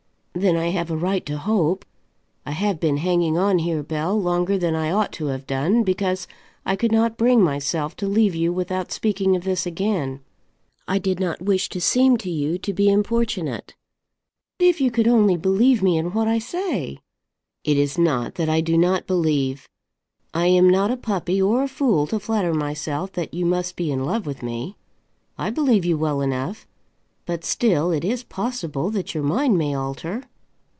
"Then 0.33 0.55
I 0.55 0.69
have 0.69 0.89
a 0.89 0.95
right 0.97 1.23
to 1.25 1.37
hope. 1.37 1.85
I 2.45 2.51
have 2.51 2.79
been 2.79 2.97
hanging 2.97 3.37
on 3.37 3.59
here, 3.59 3.83
Bell, 3.83 4.19
longer 4.19 4.57
than 4.57 4.75
I 4.75 4.89
ought 4.89 5.11
to 5.13 5.25
have 5.25 5.45
done, 5.45 5.83
because 5.83 6.25
I 6.65 6.77
could 6.77 6.91
not 6.91 7.17
bring 7.17 7.43
myself 7.43 7.95
to 7.97 8.07
leave 8.07 8.33
you 8.33 8.53
without 8.53 8.93
speaking 8.93 9.35
of 9.35 9.43
this 9.43 9.65
again. 9.65 10.21
I 10.87 10.97
did 10.99 11.19
not 11.19 11.41
wish 11.43 11.67
to 11.69 11.81
seem 11.81 12.15
to 12.19 12.29
you 12.31 12.57
to 12.59 12.73
be 12.73 12.89
importunate" 12.89 13.75
"If 14.59 14.79
you 14.79 14.89
could 14.89 15.07
only 15.07 15.35
believe 15.35 15.83
me 15.83 15.97
in 15.97 16.13
what 16.13 16.29
I 16.29 16.39
say." 16.39 16.99
"It 17.65 17.77
is 17.77 17.97
not 17.99 18.35
that 18.35 18.47
I 18.49 18.61
do 18.61 18.77
not 18.77 19.05
believe. 19.05 19.67
I 20.33 20.47
am 20.47 20.69
not 20.69 20.89
a 20.89 20.97
puppy 20.97 21.39
or 21.41 21.61
a 21.61 21.67
fool, 21.67 22.07
to 22.07 22.19
flatter 22.21 22.53
myself 22.53 23.11
that 23.11 23.33
you 23.33 23.45
must 23.45 23.75
be 23.75 23.91
in 23.91 24.05
love 24.05 24.25
with 24.25 24.41
me. 24.41 24.77
I 25.37 25.49
believe 25.49 25.83
you 25.85 25.97
well 25.97 26.21
enough. 26.21 26.65
But 27.27 27.45
still 27.45 27.91
it 27.91 28.03
is 28.03 28.23
possible 28.23 28.89
that 28.89 29.13
your 29.13 29.23
mind 29.23 29.55
may 29.55 29.75
alter." 29.75 30.23